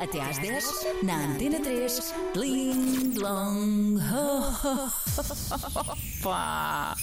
[0.00, 3.98] Até às 10, na Antena 3, Dling Long.
[6.22, 6.96] Pá.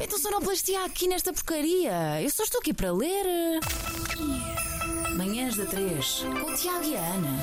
[0.00, 2.20] Então sonoplastia aqui nesta porcaria.
[2.20, 3.60] Eu só estou aqui para ler.
[5.16, 7.38] Manhãs da 3, com o Tiago e a Ana.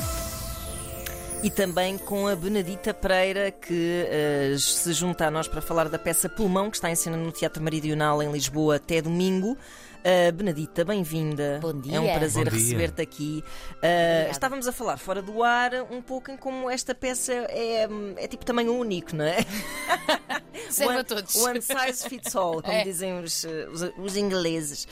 [1.41, 4.05] E também com a Benedita Pereira, que
[4.54, 7.31] uh, se junta a nós para falar da peça Pulmão, que está em cena no
[7.31, 9.57] Teatro Meridional em Lisboa até domingo.
[10.05, 11.57] Uh, Benedita, bem-vinda.
[11.59, 11.97] Bom dia.
[11.97, 13.43] É um prazer receber-te aqui.
[13.77, 18.27] Uh, estávamos a falar fora do ar um pouco em como esta peça é, é
[18.27, 19.38] tipo tamanho único, não é?
[20.70, 21.36] Serve one, a todos.
[21.36, 22.84] One size fits all, como É.
[22.84, 24.88] dizem os, uh, os, os ingleses.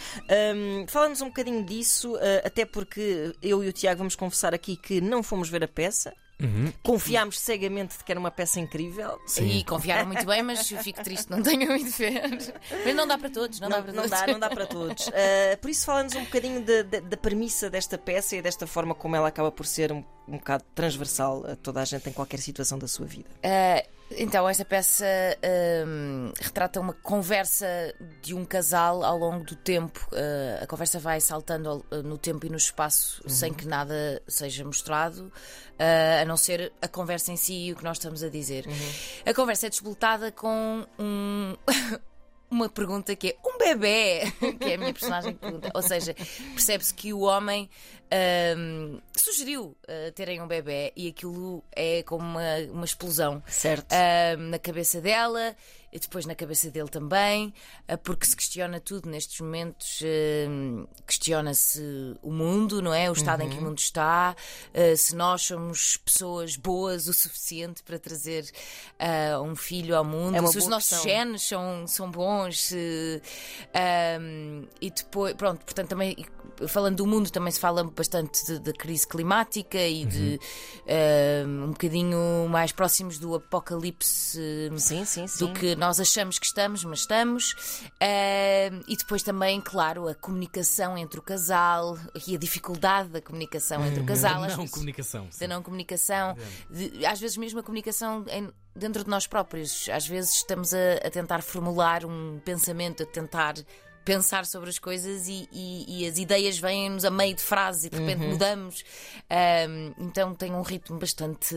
[0.56, 4.76] Um, Fala-nos um bocadinho disso, uh, até porque eu e o Tiago vamos confessar aqui
[4.76, 6.14] que não fomos ver a peça.
[6.42, 6.74] Uhum.
[6.82, 9.18] Confiámos cegamente de que era uma peça incrível.
[9.40, 12.22] E confiaram muito bem, mas eu fico triste, não tenho muito ver.
[12.84, 14.20] Mas não dá para todos, não, Não, dá para não todos.
[14.20, 15.08] dá, não dá para todos.
[15.08, 19.28] Uh, por isso, fala-nos um bocadinho da, premissa desta peça e desta forma como ela
[19.30, 22.88] acaba por ser um, um bocado transversal a toda a gente em qualquer situação da
[22.90, 23.30] sua vida.
[23.42, 23.86] Ah,
[24.18, 25.06] então, esta peça
[25.44, 27.66] ahm, retrata uma conversa
[28.22, 30.08] de um casal ao longo do tempo.
[30.14, 34.64] Ah, a conversa vai saltando ah, no tempo e no espaço sem que nada seja
[34.64, 35.32] mostrado,
[35.80, 38.66] ah, a não ser a conversa em si e o que nós estamos a dizer.
[39.26, 41.56] A conversa é desbotada com um.
[42.54, 45.72] Uma pergunta que é um bebê, que é a minha personagem que pergunta.
[45.74, 46.14] Ou seja,
[46.54, 47.68] percebe-se que o homem
[48.12, 53.92] ahm, sugeriu ah, terem um bebê e aquilo é como uma, uma explosão Certo.
[53.92, 55.56] ahm, na cabeça dela
[55.96, 57.54] e depois na cabeça dele também,
[57.88, 60.02] ah, porque se questiona tudo nestes momentos.
[60.04, 63.10] ahm, Questiona-se o mundo, não é?
[63.10, 64.36] O estado em que o mundo está,
[64.74, 68.50] ah, se nós somos pessoas boas o suficiente para trazer
[69.46, 71.04] um filho ao mundo, É se os nossos questão.
[71.10, 72.60] genes são, são bons.
[72.60, 73.22] se,
[73.74, 76.16] ahm, e depois, pronto, portanto, também
[76.68, 80.40] falando do mundo, também se fala bastante da crise climática e de
[80.88, 84.40] ahm, um bocadinho mais próximos do apocalipse.
[84.78, 85.46] Sim, sim, sim.
[85.46, 87.56] Do que nós achamos que estamos, mas estamos.
[88.02, 91.98] Ahm, e depois também, claro, a comunicação entre o casal
[92.28, 94.44] e a dificuldade da comunicação entre o casal.
[94.44, 95.28] às Não, comunicação.
[95.40, 96.36] da não comunicação,
[96.70, 99.88] de- às vezes mesmo a comunicação em- dentro de nós próprios.
[99.90, 103.54] Às vezes estamos a, a tentar formular um pensamento, a tentar
[104.06, 107.90] pensar sobre as coisas e, e- e as ideias vêm-nos a meio de frase e
[107.90, 108.84] de repente mudamos.
[109.30, 111.56] Ahm, então tem um ritmo bastante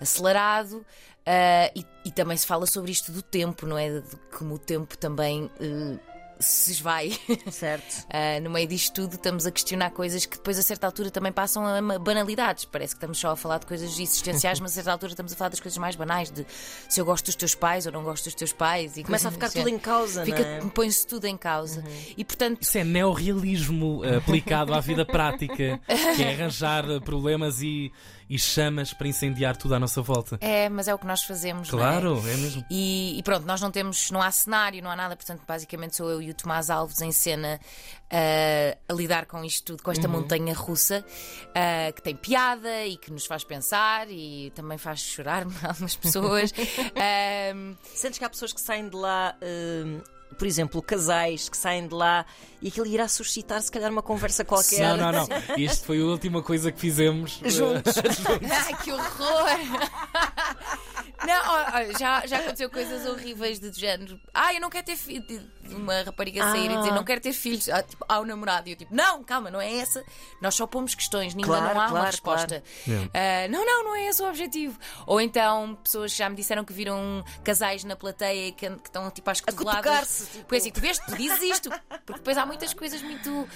[0.00, 0.84] acelerado.
[1.26, 4.00] ah, e, e também se fala sobre isto do tempo, não é?
[4.00, 5.98] De como o tempo também eh,
[6.44, 7.18] se esvai.
[7.50, 8.06] Certo.
[8.06, 11.32] Uh, no meio disto tudo, estamos a questionar coisas que depois, a certa altura, também
[11.32, 12.64] passam a banalidades.
[12.64, 15.36] Parece que estamos só a falar de coisas existenciais, mas a certa altura estamos a
[15.36, 16.46] falar das coisas mais banais, de
[16.88, 18.96] se eu gosto dos teus pais ou não gosto dos teus pais.
[18.96, 20.36] E Começa a ficar do tudo em causa, não é?
[20.36, 21.84] Fica, Põe-se tudo em causa.
[22.16, 25.80] E portanto, Isso é neorrealismo eh, aplicado à vida prática,
[26.16, 27.92] que é arranjar problemas e,
[28.28, 30.38] e chamas para incendiar tudo à nossa volta.
[30.40, 31.70] é, mas é o que nós fazemos.
[31.70, 31.82] não é?
[31.82, 32.64] Claro, é mesmo.
[32.70, 36.10] E, e pronto, nós não temos, não há cenário, não há nada, portanto, basicamente sou
[36.10, 37.60] eu e o Tomás Alves em cena
[38.10, 41.04] ah, a lidar com isto tudo, com esta montanha russa
[41.54, 46.52] ah, que tem piada e que nos faz pensar e também faz chorar algumas pessoas.
[46.96, 50.00] Ah, Sentes que há pessoas que saem de lá, hum,
[50.34, 52.26] por exemplo, casais que saem de lá
[52.60, 54.96] e aquilo irá suscitar, se calhar, uma conversa qualquer.
[54.96, 55.28] Não, não, não.
[55.56, 57.40] Isto foi a última coisa que fizemos.
[57.42, 57.94] eh, Juntos.
[58.50, 59.48] Ai, que horror!
[61.42, 64.20] Não, já, já aconteceu coisas horríveis de género.
[64.32, 65.42] Ah, eu não quero ter filhos.
[65.70, 66.94] Uma rapariga sair e dizer Ah.
[66.94, 68.68] não quero ter filhos ah, tipo, ao namorado.
[68.68, 70.04] E eu tipo, não, calma, não é essa.
[70.40, 72.62] Nós só pomos questões, ainda Claro, não há uma claro, resposta.
[72.84, 73.10] claro.
[73.14, 74.78] Ah, não, não, não é esse o objetivo.
[75.06, 79.28] Ou então pessoas já me disseram que viram casais na plateia que, que estão tipo
[79.30, 79.82] às cotoveladas.
[79.82, 80.44] cutucar-se, tipo.
[80.48, 81.70] Pois assim, tu vês, tu dizes isto.
[82.04, 83.48] Porque depois há muitas coisas muito.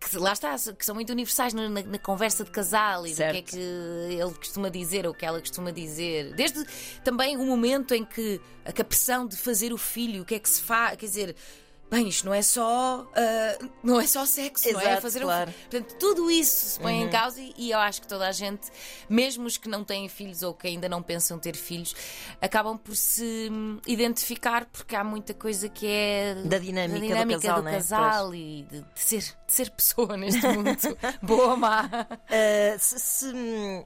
[0.00, 3.36] Que lá está, que são muito universais na, na- na conversa de casal e Certo.
[3.36, 6.32] do que é que ele costuma dizer ou o que ela costuma dizer.
[6.34, 6.64] Desde
[7.02, 10.48] também o momento em que a pressão de fazer o filho, o que é que
[10.48, 11.36] se faz, quer dizer.
[11.90, 15.50] Bem, isto não é só ah, não é só sexo, não é Exato, fazer claro.
[15.50, 15.70] um.
[15.70, 18.68] Portanto, tudo isso se põe em causa e, e eu acho que toda a gente,
[19.08, 21.94] mesmo os que não têm filhos ou que ainda não pensam ter filhos,
[22.40, 27.40] acabam por se hum, identificar porque há muita coisa que é Da dinâmica do dinâmica
[27.40, 27.72] casal, do né?
[27.72, 30.68] casal e de, de ser, de ser pessoa neste mundo.
[31.22, 31.86] Boa ou má.
[31.86, 33.32] Uh, se, se,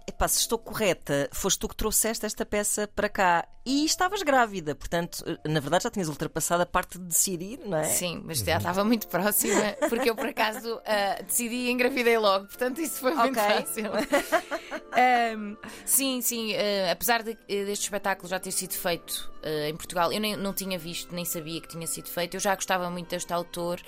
[0.09, 4.75] epá, se estou correta, foste tu que trouxeste esta peça para cá e estavas grávida,
[4.75, 7.92] portanto, uh, na verdade já tinhas ultrapassado a parte de decidir, não é?
[7.93, 12.47] Sim, mas já estava muito próxima, porque eu por acaso uh, decidi e engravidei logo,
[12.47, 13.43] portanto isso foi muito Ok.
[13.43, 13.91] fácil.
[14.95, 15.57] Um,
[15.87, 20.21] sim, sim, uh, apesar de- deste espetáculo já ter sido feito uh, em Portugal, eu
[20.21, 23.33] nem, não tinha visto, nem sabia que tinha sido feito, eu já gostava muito deste
[23.33, 23.81] autor.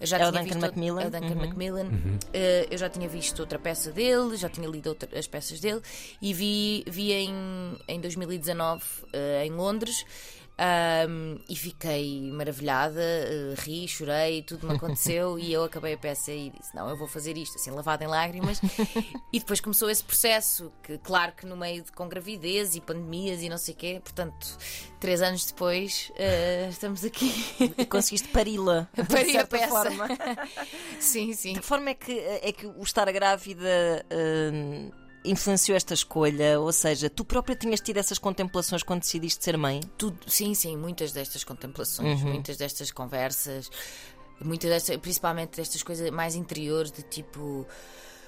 [0.00, 1.02] eu Já É o tinha Duncan visto Macmillan?
[1.02, 1.34] é o Duncan Uhum.
[1.46, 1.86] Macmillan.
[1.86, 2.20] Uh,
[2.70, 5.80] eu já tinha visto outra peça dele, já tinha lido outra- as peças dele
[6.22, 10.04] e vi, vi em, em 2019 uh, em Londres.
[10.58, 16.32] Um, e fiquei maravilhada, uh, ri, chorei, tudo me aconteceu e eu acabei a peça
[16.32, 18.60] e disse: Não, eu vou fazer isto, assim, lavada em lágrimas.
[19.32, 23.42] e depois começou esse processo, que claro que no meio de com gravidez e pandemias
[23.42, 24.56] e não sei o quê, portanto,
[24.98, 27.32] três anos depois, uh, estamos aqui.
[27.76, 29.68] E conseguiste pari-la, de Pari a certa peça.
[29.68, 30.08] forma.
[30.98, 31.52] sim, sim.
[31.52, 34.06] De que forma é que, é que o estar grávida
[34.52, 34.90] hum,
[35.30, 36.60] influenciou esta escolha?
[36.60, 39.80] Ou seja, tu própria tinhas tido essas contemplações quando decidiste ser mãe?
[39.98, 43.70] Tudo, sim, sim, muitas destas contemplações, muitas destas conversas,
[44.40, 47.66] muitas destas, principalmente destas coisas mais interiores, de tipo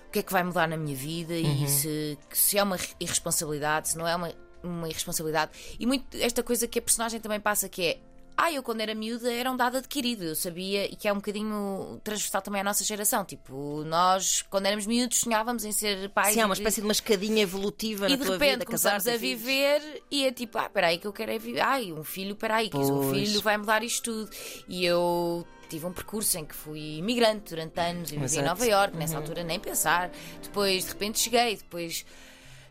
[0.08, 3.90] o que é que vai mudar na minha vida e se, se é uma irresponsabilidade,
[3.90, 5.52] se não é uma, uma irresponsabilidade.
[5.78, 8.00] E muito esta coisa que a personagem também passa que é.
[8.40, 11.16] Ah, eu quando era miúda era um dado adquirido, eu sabia, e que é um
[11.16, 13.24] bocadinho transversal também à nossa geração.
[13.24, 16.34] Tipo, nós, quando éramos miúdos, sonhávamos em ser pais.
[16.34, 18.64] Sim, e uma de- espécie de uma escadinha evolutiva e na de tua repente vida,
[18.64, 19.40] começamos casar, a ter filhos.
[19.42, 21.60] viver e é tipo, ah, peraí, que eu quero é viver.
[21.60, 24.30] Ai, um filho, peraí, que um filho vai mudar isto tudo.
[24.68, 28.42] E eu tive um percurso em que fui imigrante durante anos, e vivi em.
[28.42, 30.10] Nova Iorque, nessa altura nem pensar.
[30.42, 32.06] Depois, de repente, cheguei, depois.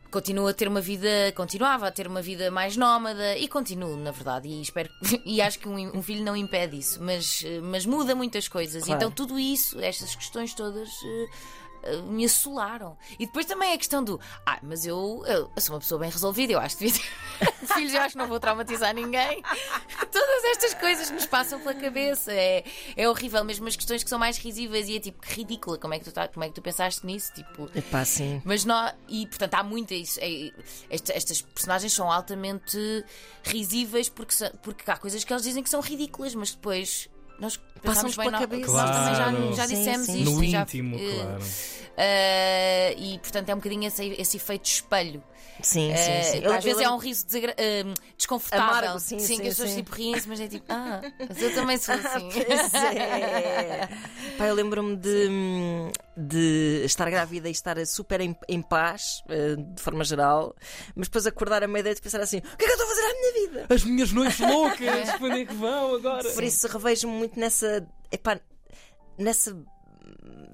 [0.10, 4.12] Continuo a ter uma vida, continuava a ter uma vida mais nómada e continuo, na
[4.12, 4.90] verdade, e espero
[5.26, 8.84] e acho que um, um filho não impede isso, mas, mas muda muitas coisas.
[8.84, 8.98] Claro.
[8.98, 11.30] Então tudo isso, estas questões todas eh,
[11.84, 12.98] eh, me assolaram.
[13.20, 16.10] E depois também a questão do ah, mas eu, eu, eu sou uma pessoa bem
[16.10, 17.02] resolvida, eu acho que devia
[17.40, 19.44] ter filhos, eu acho que não vou traumatizar ninguém.
[20.52, 22.32] Estas coisas nos passam pela cabeça.
[22.32, 22.64] É,
[22.96, 25.78] é horrível, mesmo as questões que são mais risíveis e é tipo que ridícula.
[25.78, 27.34] Como é que tu, tá, como é que tu pensaste nisso?
[27.34, 28.42] Tipo, Epá, sim.
[28.46, 30.20] mas não, e portanto há muita isso.
[30.22, 30.52] é-
[30.90, 32.78] esta- estas personagens são altamente
[33.44, 37.10] risíveis porque, porque há coisas que eles dizem que são ridículas, mas depois
[37.40, 38.72] nós bem pela cabeça.
[38.72, 39.48] Nós também Claro.
[39.54, 40.20] já, já Sim, dissemos sim.
[40.24, 40.32] isto.
[40.36, 41.44] No já- íntimo, eh, claro.
[41.98, 45.24] eh, e portanto é um bocadinho esse, esse efeito espelho.
[45.62, 46.40] Sim, Eh, sim, sim.
[46.42, 47.26] que Eu- às vezes eu é um riso
[47.58, 47.84] eh,
[48.16, 48.68] desconfortável.
[48.70, 49.76] Amargo, sim, sim, que as pessoas sim.
[49.78, 52.30] tipo riem-se, mas é tipo, ah, mas eu também sou assim.
[52.32, 53.90] Pois é.
[54.38, 59.56] Pá, eu lembro-me de, hum, de estar grávida e estar super em, em paz, eh,
[59.56, 60.56] de forma geral,
[60.96, 62.90] mas depois acordar a meia-noite e pensar assim: o que é que eu estou a
[62.90, 63.74] fazer à minha vida?
[63.74, 66.30] As minhas noites loucas, para onde é que vão agora?
[66.32, 67.88] Por isso revejo-me muito nessa.
[68.12, 68.40] Epá,
[69.18, 69.58] nessa.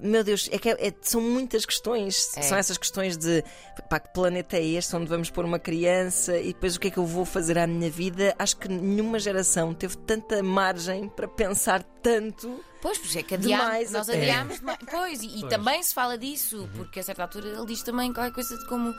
[0.00, 2.30] Meu Deus, é que é- é- são muitas questões.
[2.36, 2.42] É.
[2.42, 3.42] São essas questões de
[3.88, 6.90] pá, que planeta é este onde vamos pôr uma criança e depois o que é
[6.90, 8.34] que eu vou fazer à minha vida.
[8.38, 12.60] Acho que nenhuma geração teve tanta margem para pensar tanto.
[12.82, 14.18] Pois, pois é que Demais adiámos, nós até.
[14.20, 14.78] adiámos demais.
[14.90, 15.52] Pois, e, e Pois.
[15.54, 18.90] também se fala disso, porque a certa altura ele diz também qualquer coisa de como.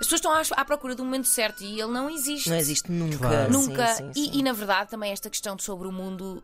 [0.00, 2.48] As pessoas estão à, à procura do momento certo e ele não existe.
[2.48, 3.18] Não existe nunca.
[3.18, 3.52] Claro.
[3.52, 3.86] Nunca.
[3.88, 4.38] Sim, sim, E, sim.
[4.38, 6.42] e, na verdade também esta questão sobre o mundo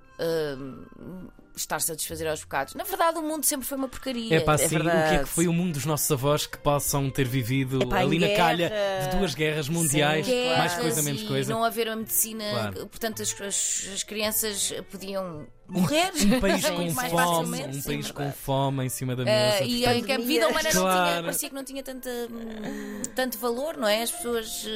[0.58, 2.74] hum, estar-se a desfazer aos bocados.
[2.74, 4.36] Na verdade, o mundo sempre foi uma porcaria.
[4.36, 7.08] É pá, sim, o que é que foi o mundo dos nossos avós que possam
[7.10, 8.36] ter vivido Epá, ali na guerra.
[8.44, 8.72] calha
[9.10, 11.52] de duas guerras mundiais, Sim, mais Guerras coisa, menos coisa.
[11.52, 12.86] não haver a medicina, Claro.
[12.86, 17.82] portanto as, as- as crianças podiam morrer Um país muito com mais fome, um sim,
[17.82, 19.64] país com fome em cima da mesa.
[19.64, 21.10] e portanto- em que a vida humana não Claro.
[21.10, 24.02] tinha, parecia que não tinha tanta, hum, tanto valor, não é?
[24.02, 24.66] As pessoas.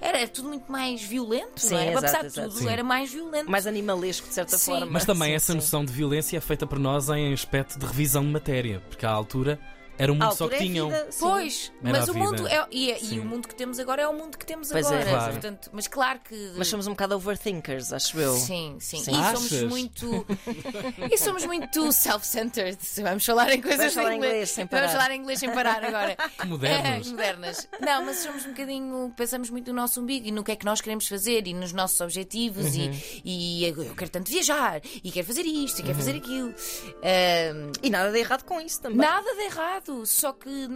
[0.00, 1.92] Era, era tudo muito mais violento, Sim, não é?
[1.92, 2.68] exato, Apesar de tudo, Sim.
[2.68, 3.50] era mais violento.
[3.50, 4.72] Mais animalesco, de certa Sim.
[4.72, 4.86] forma.
[4.86, 5.56] Mas também Sim, essa sim.
[5.58, 9.10] noção de violência é feita por nós em aspecto de revisão de matéria, porque à
[9.10, 9.58] altura
[9.98, 10.88] era um mundo só que é tinham.
[10.88, 11.08] vida.
[11.18, 14.08] Pois, Era mas o mundo é, e, é- e o mundo que temos agora é
[14.08, 14.88] o mundo que temos Pois é.
[14.96, 15.10] agora.
[15.10, 15.32] Claro.
[15.32, 16.52] Portanto, mas claro que.
[16.56, 18.34] Mas somos um bocado overthinkers, acho eu.
[18.34, 18.98] Sim, sim.
[19.04, 19.12] Sim.
[19.12, 19.40] E Achas?
[19.48, 20.26] somos muito.
[21.12, 22.78] e somos muito self-centered.
[23.02, 24.92] Vamos falar em coisas Vamos falar em em inglês sem Vamos parar.
[24.92, 26.16] falar em inglês sem parar agora.
[26.38, 27.06] Que modernos.
[27.06, 27.68] É, modernas.
[27.80, 29.12] Não, mas somos um bocadinho.
[29.16, 31.72] Pensamos muito no nosso umbigo e no que é que nós queremos fazer e nos
[31.72, 32.74] nossos objetivos.
[32.74, 32.92] Uhum.
[33.24, 35.86] E, e eu quero tanto viajar e quero fazer isto e Uhum.
[35.86, 36.54] quero fazer aquilo.
[37.02, 38.98] Ahm, E nada de errado com isso também.
[38.98, 40.68] Nada de errado, só que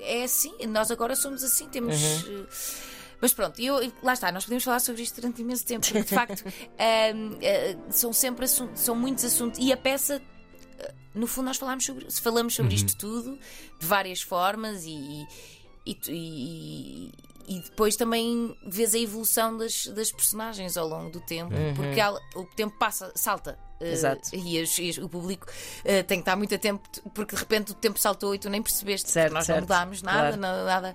[0.00, 1.94] é assim, nós agora somos assim, temos.
[2.26, 2.42] Uhum.
[2.42, 2.46] eh,
[3.20, 6.14] Mas pronto, eu, lá está, nós podemos falar sobre isto durante imenso tempo, porque de
[6.14, 6.44] facto
[6.78, 10.20] eh, são sempre assuntos, são muitos assuntos, e a peça,
[10.78, 12.76] eh, no fundo, nós falamos sobre, falamos sobre Uhum.
[12.84, 13.38] isto tudo
[13.80, 15.26] de várias formas e,
[15.86, 17.12] e, e-
[17.48, 21.74] e depois também vês a evolução das, das personagens ao longo do tempo, Uhum.
[21.74, 23.56] porque ela- o tempo passa, salta.
[23.80, 24.30] Exato.
[24.34, 25.46] e, as- e o público
[25.84, 28.62] eh, tem que estar muito atento porque de repente o tempo saltou e tu nem
[28.62, 29.10] percebeste.
[29.10, 29.56] Certo, nós certo.
[29.60, 30.36] não mudámos nada, Claro.
[30.38, 30.64] nada.
[30.64, 30.94] nada.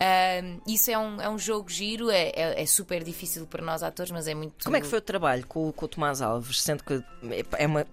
[0.00, 3.82] Ahm, isso é um, é um jogo giro, é, é, é super difícil para nós
[3.82, 4.64] atores, mas é muito.
[4.64, 6.60] Como é que foi o trabalho com, o- com o Tomás Alves?
[6.62, 7.02] Sendo que
[7.58, 7.86] é, uma,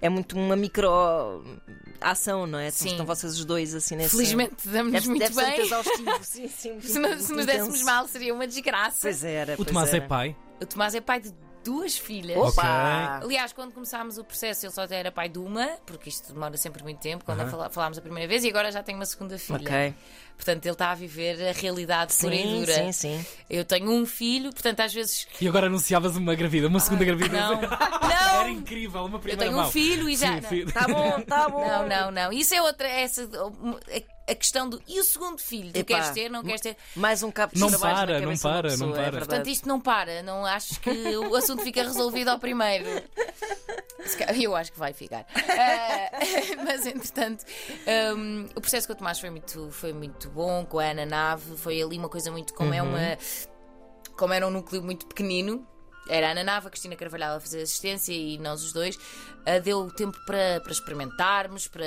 [0.00, 0.88] é muito uma micro
[2.00, 2.70] ação, não é?
[2.70, 2.90] Sim.
[2.90, 4.10] Estão vocês os dois assim nesse.
[4.10, 6.22] Felizmente damos-nos Deve, muito deve muito bem.
[6.22, 8.98] Sim, sim, Se, nos- se nos dessemos mal, seria uma desgraça.
[9.02, 9.54] Pois era.
[9.54, 10.04] O pois Tomás era.
[10.04, 10.36] é pai.
[10.60, 11.32] O Tomás é pai de
[11.64, 12.36] duas filhas.
[12.36, 13.20] Opa!
[13.22, 16.82] Aliás, quando começámos o processo, ele só era pai de uma, porque isto demora sempre
[16.82, 19.58] muito tempo, quando fala- falámos a primeira vez, e agora já tem uma segunda filha.
[19.60, 19.94] Ok.
[20.36, 22.74] Portanto, ele está a viver a realidade pura e Sim, dura.
[22.74, 23.26] sim, sim.
[23.50, 25.26] Eu tenho um filho, portanto, às vezes.
[25.40, 27.32] E agora anunciavas uma gravida, uma segunda gravidez.
[27.32, 27.58] Não,
[28.08, 28.48] Era não!
[28.50, 29.66] incrível, uma Eu primeira tenho mão.
[29.68, 30.40] um filho e já.
[30.42, 30.64] Sim.
[30.66, 31.66] Tá bom, tá bom.
[31.66, 32.32] Não, não, não.
[32.32, 32.86] Isso é outra.
[32.88, 33.28] Essa,
[34.28, 34.80] a, questão do.
[34.86, 35.72] E o segundo filho?
[35.72, 36.30] Tu Epá, queres ter?
[36.30, 36.76] Não queres ter?
[36.94, 39.02] Mais um cabo de Não para, não para, não pessoa, é para.
[39.02, 39.26] verdade.
[39.26, 40.22] Portanto, isto não para.
[40.22, 42.84] Não acho que o assunto fica resolvido ao primeiro.
[44.40, 45.26] Eu acho que vai ficar.
[45.60, 46.10] Ah,
[46.64, 47.44] mas, entretanto,
[48.16, 51.56] hum, o processo com o Tomás foi muito, foi muito bom, com a Ana Nave.
[51.56, 52.54] Foi ali uma coisa muito.
[52.54, 53.18] Como é uma.
[54.16, 55.66] Como era um núcleo muito pequenino.
[56.08, 58.98] Era a Ana Nave, a Cristina Carvalhal a fazer assistência e nós os dois.
[59.44, 61.84] ah, deu tempo para, para experimentarmos, para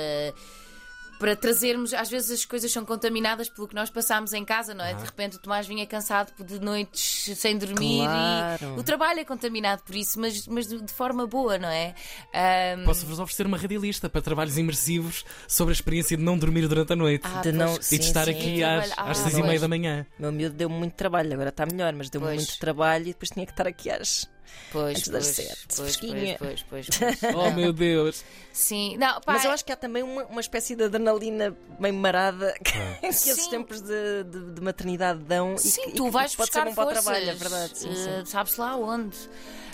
[1.22, 4.84] para trazermos, às vezes as coisas são contaminadas pelo que nós passámos em casa, não
[4.84, 4.92] é?
[4.92, 8.74] De repente o Tomás vinha cansado de noites sem dormir Claro.
[8.76, 11.94] e o trabalho é contaminado por isso, mas, mas de, de forma boa, não é?
[12.34, 16.92] Ahm, Posso-vos oferecer uma radialista para trabalhos imersivos sobre a experiência de não dormir durante
[16.92, 17.22] a noite.
[17.24, 18.32] ah, de não- e de sim, estar sim.
[18.32, 20.04] aqui às, Trabalho- às ah, seis e meia da manhã.
[20.18, 22.36] Meu miúdo deu-me muito trabalho, agora está melhor, mas deu-me Pois.
[22.38, 24.28] muito trabalho e depois tinha que estar aqui às.
[24.70, 26.36] Pois, antes das pois, sete, pois, fresquinha.
[26.38, 27.34] pois, pois, pois, pois.
[27.36, 28.24] Oh meu Deus!
[28.52, 31.94] Sim, não, pá, Mas eu acho que há também uma, uma espécie de adrenalina meio
[31.94, 35.54] marada que, que esses tempos de, de- de maternidade dão.
[35.54, 37.34] e sim, e tu que vais pode ser buscar bom para o forças, trabalho, é
[37.34, 37.78] verdade.
[37.78, 38.08] Sim, sim.
[38.10, 39.16] eh, Sabes lá onde?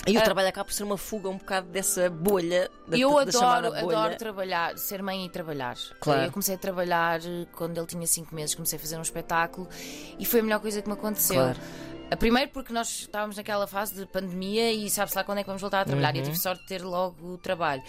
[0.06, 0.22] E o Ah.
[0.22, 3.98] trabalho acaba por ser uma fuga um bocado dessa bolha, da, eu da adoro, bolha.
[3.98, 5.76] adoro trabalhar, ser mãe e trabalhar.
[6.00, 6.22] Claro.
[6.22, 9.68] Eu comecei a trabalhar eh, quando ele tinha 5 meses, comecei a fazer um espetáculo
[10.18, 11.34] e foi a melhor coisa que me aconteceu.
[11.36, 11.58] Claro.
[12.10, 15.46] A Primeiro porque nós estávamos naquela fase de pandemia e sabe-se lá quando é que
[15.46, 16.16] vamos voltar a trabalhar Uhum.
[16.16, 17.82] e eu tive sorte de ter logo o trabalho.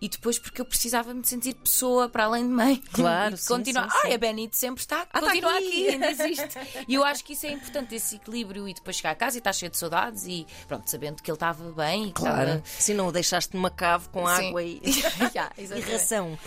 [0.00, 2.82] E depois porque eu precisava me sentir pessoa para além de mãe.
[2.92, 3.90] Claro, e sim, continuar.
[3.90, 4.06] sim, sim.
[4.08, 5.66] Ai, a Benito sempre está, Ah, tá continua aqui.
[5.66, 5.88] aqui.
[5.88, 6.48] ainda existe.
[6.86, 9.40] E eu acho que isso é importante, esse equilíbrio e depois chegar a casa e
[9.40, 12.40] estar cheio de saudades e pronto, sabendo que ele estava bem e Claro.
[12.50, 14.48] estava- Se não o deixaste numa cave com Sim.
[14.48, 14.80] água e,
[15.34, 16.38] Já, e ração.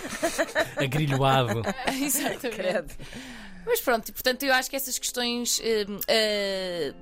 [0.77, 1.61] Agrilhoado.
[2.01, 2.95] Exatamente.
[3.65, 5.59] Mas pronto, e, portanto, eu acho que essas questões.
[5.59, 6.93] hum, eh,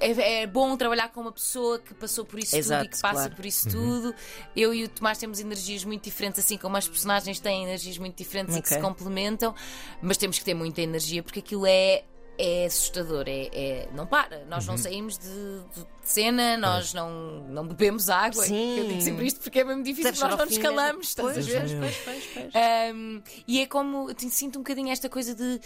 [0.00, 3.00] é, é bom trabalhar com uma pessoa que passou por isso tudo Exato, e que
[3.00, 3.36] passa claro.
[3.36, 4.14] por isso tudo.
[4.56, 8.16] Eu e o Tomás temos energias muito diferentes, assim como as personagens têm energias muito
[8.16, 9.54] diferentes e que se complementam,
[10.02, 12.04] mas temos que ter muita energia porque aquilo é.
[12.40, 14.44] É assustador, é, é- não para.
[14.44, 14.70] Nós Uhum.
[14.70, 17.10] não saímos de, de cena, nós não,
[17.48, 18.44] não bebemos água.
[18.44, 18.78] Sim.
[18.78, 21.46] Eu digo sempre isto porque é mesmo difícil, nós não nos calamos, estás a Pois,
[21.46, 21.60] ver?
[21.62, 22.94] pois, pois, pois, pois.
[22.94, 25.60] Um, e é como eu te- sinto um bocadinho esta coisa de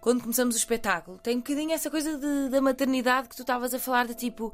[0.00, 3.72] quando começamos o espetáculo, tem um bocadinho essa coisa de- da maternidade que tu estavas
[3.74, 4.52] a falar de tipo.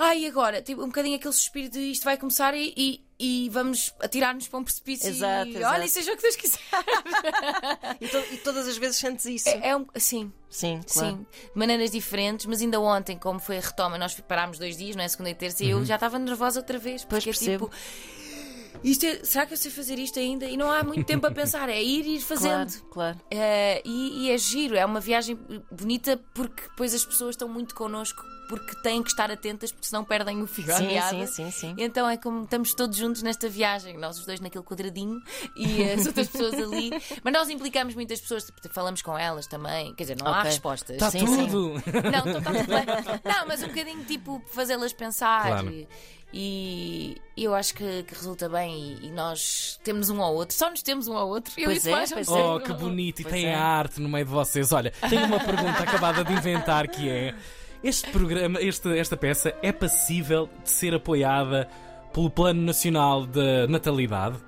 [0.00, 3.92] Ai, agora, tipo, um bocadinho aquele suspiro de isto vai começar e, e, e vamos
[3.98, 5.74] atirar-nos para um precipício Exato, e exato.
[5.74, 6.60] olha, e seja o que Deus quiser.
[8.00, 9.48] E, to- e todas as vezes sentes isso.
[9.48, 11.16] É, é um, sim, Sim, claro.
[11.16, 14.94] sim, de maneiras diferentes, mas ainda ontem, como foi a retoma, nós parámos dois dias,
[14.94, 15.08] não é?
[15.08, 17.64] Segunda e terça, e eu já estava nervosa outra vez, Pois porque é percebo.
[17.68, 17.76] tipo.
[18.82, 20.44] Isto é- será que eu sei fazer isto ainda?
[20.46, 22.70] E não há muito tempo a pensar, é ir e ir fazendo.
[22.90, 23.20] Claro, claro.
[23.30, 25.38] Eh, e, e é giro, é uma viagem
[25.70, 30.02] bonita porque depois as pessoas estão muito connosco porque têm que estar atentas porque senão
[30.02, 31.74] perdem o fio Sim, sim, sim, sim.
[31.76, 35.20] Então é como estamos todos juntos nesta viagem, nós os dois naquele quadradinho
[35.54, 36.90] e as outras pessoas ali.
[37.22, 40.44] Mas nós implicamos muitas pessoas, tipo, falamos com elas também, quer dizer, não há Ok.
[40.50, 40.96] respostas.
[40.96, 41.46] Está Sim, sim.
[41.46, 41.74] tudo!
[41.74, 43.22] Não, está tudo bem.
[43.24, 45.46] Não, mas um bocadinho tipo fazê-las pensar.
[45.48, 45.70] Claro.
[45.70, 45.86] E,
[46.32, 48.98] e eu acho que, que resulta bem.
[49.00, 51.52] E, e nós temos um ao outro, só nos temos um ao outro.
[51.56, 52.32] Eu Pois e é, Tomás pois é.
[52.32, 53.20] Oh, que bonito!
[53.20, 53.54] E Pois tem é.
[53.54, 54.72] a arte no meio de vocês.
[54.72, 57.34] Olha, tenho uma pergunta acabada de inventar que é:
[57.82, 61.68] este programa, este, esta peça é passível de ser apoiada
[62.12, 64.47] pelo Plano Nacional de Natalidade?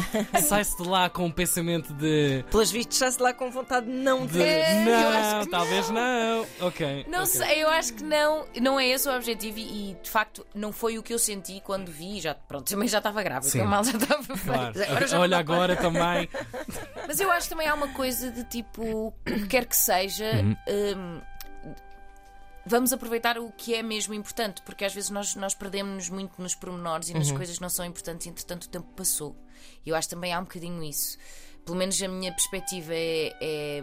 [0.42, 2.44] Sai-se de lá com o pensamento de.
[2.50, 4.42] Pelos vistos, já se lá com vontade de não de ter.
[4.42, 6.46] É, não, talvez não.
[6.60, 7.06] Ok.
[7.08, 7.26] Não ok.
[7.26, 10.72] sei, eu acho que não, não é esse o objetivo e, e, de facto não
[10.72, 12.20] foi o que eu senti quando vi.
[12.20, 13.58] Já, pronto, também já estava grávida, Sim.
[13.58, 14.42] então mal já estava feito.
[14.44, 14.82] Claro.
[14.82, 16.28] Agora já Olha não agora também.
[17.06, 20.30] Mas eu acho que também há uma coisa de tipo, o que quer que seja.
[20.42, 21.20] hum,
[22.64, 26.54] Vamos aproveitar o que é mesmo importante, porque às vezes nós, nós perdemos-nos muito nos
[26.54, 29.36] pormenores e nas coisas que não são importantes, entretanto o tempo passou.
[29.84, 31.18] E eu acho também há um bocadinho isso.
[31.64, 33.32] Pelo menos a minha perspectiva é.
[33.40, 33.82] é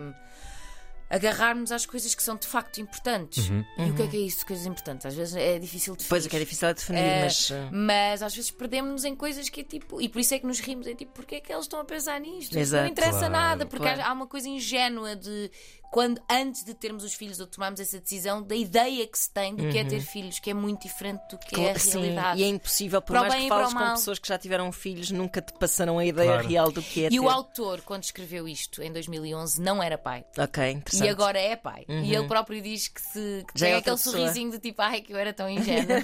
[1.10, 3.50] agarrarmos às coisas que são de facto importantes.
[3.50, 3.66] Uhum.
[3.80, 5.08] E o que é que é isso, coisas importantes?
[5.08, 6.10] Às vezes é difícil definir.
[6.10, 7.50] Pois o que é difícil é definir, Eh, mas.
[7.50, 10.00] uh, Mas às vezes perdemos-nos em coisas que é tipo.
[10.00, 10.86] E por isso é que nos rimos.
[10.86, 12.52] É tipo, porque é que eles estão a pensar nisto?
[12.52, 12.84] Isto Exato.
[12.84, 13.66] não interessa Claro, nada.
[13.66, 14.02] Porque claro.
[14.04, 15.50] há uma coisa ingênua de.
[15.92, 19.56] Quando, antes de termos os filhos ou tomarmos essa decisão, da ideia que se tem
[19.56, 21.80] do que é ter filhos, que é muito diferente do que é a Uhum.
[21.80, 22.40] Sim, realidade.
[22.40, 23.96] e é impossível, por Para o mais bem que e o fales com mal.
[23.96, 26.48] pessoas que já tiveram filhos, nunca te passarão a ideia Claro.
[26.48, 27.20] real do que é E ter.
[27.20, 30.24] o autor, quando escreveu isto em 2011, não era pai.
[30.38, 31.08] Ok, interessante.
[31.08, 31.86] E agora é pai.
[31.88, 34.16] E ele próprio diz que, se, que Já tem é aquele pessoa.
[34.18, 35.98] sorrisinho de tipo, ai, que eu era tão ingênua.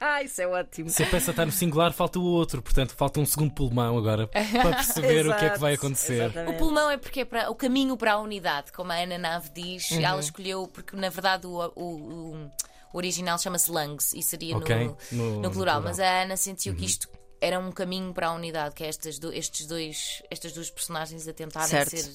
[0.00, 0.88] Ah, isso é ótimo.
[0.88, 2.62] Se a peça está no singular, falta o outro.
[2.62, 6.22] Portanto, falta um segundo pulmão agora para perceber o que é que vai acontecer.
[6.22, 6.58] O exatamente.
[6.58, 9.90] pulmão é porque é para, o caminho para a unidade, como a Ana Nave diz.
[9.90, 10.00] Uhum.
[10.00, 12.50] Ela escolheu, porque na verdade o, o- o-
[12.92, 15.52] original chama-se lungs e seria Ok, no, no- no no plural.
[15.52, 15.82] plural.
[15.82, 17.08] Mas a Ana sentiu que isto
[17.40, 21.26] era um caminho para a unidade, que é estas, do- estes dois, estas duas personagens
[21.28, 21.90] a tentarem Certo.
[21.96, 22.12] ser.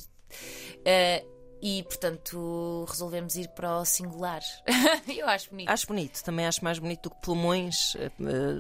[0.85, 1.25] eh,
[1.61, 4.41] e portanto resolvemos ir para o singular.
[5.07, 5.69] Eu acho bonito.
[5.69, 7.95] Acho bonito, também acho mais bonito do que pulmões.
[7.97, 8.11] eh,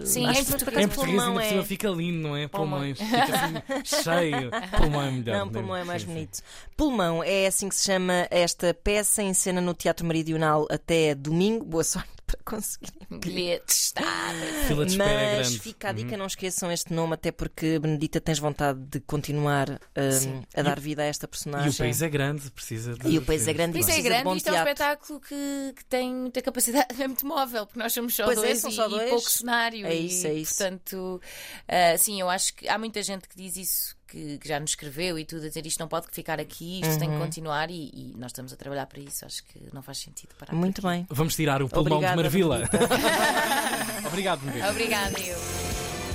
[0.01, 2.47] eh, Sim, acho em português- Em português ainda por cima é- fica lindo, não é?
[2.47, 2.97] Pulmões.
[2.97, 3.53] Fica assim
[4.03, 4.51] cheio.
[4.77, 5.37] Pulmão é melhor.
[5.37, 5.51] Não, né?
[5.51, 6.13] Pulmão é mais Sim, sim.
[6.13, 6.39] bonito.
[6.77, 11.65] Pulmão é assim que se chama esta peça em cena no Teatro Meridional até domingo.
[11.65, 12.91] Boa sorte para conseguir.
[13.09, 14.03] Bilhetes, está.
[14.67, 15.59] Fila de espera é Mas grande.
[15.61, 16.17] fica a dica, Uhum.
[16.17, 19.79] não esqueçam este nome, até porque Benedita tens vontade de continuar
[20.19, 20.43] Sim.
[20.55, 21.67] a dar vida a esta personagem.
[21.67, 23.07] E o país é grande, precisa de.
[23.09, 24.57] E o país é grande Isso e é precisa de grande e isto é um
[24.57, 28.41] espetáculo que, que tem muita capacidade, é muito móvel, porque nós somos só Pois é,
[28.41, 29.09] dois, são e, só e dois.
[29.09, 29.85] pouco cenário.
[29.85, 30.55] É e, isso, é isso.
[30.57, 31.21] Portanto,
[31.67, 34.69] ah, sim, eu acho que há muita gente que diz isso, que, que já nos
[34.71, 36.99] escreveu e tudo, a dizer isto não pode ficar aqui, isto Uhum.
[36.99, 39.25] tem que continuar e, e nós estamos a trabalhar para isso.
[39.25, 40.53] Acho que não faz sentido parar.
[40.55, 41.05] Muito bem.
[41.09, 42.69] Vamos tirar o pulmão Obrigada, de Marvila.
[44.07, 44.67] Obrigado, Benedito.
[44.69, 45.64] Obrigada, eu.